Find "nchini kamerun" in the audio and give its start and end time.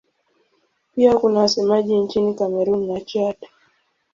1.97-2.87